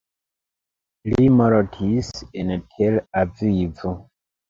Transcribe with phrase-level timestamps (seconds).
[1.09, 2.11] Li mortis
[2.43, 3.99] en Tel-Avivo.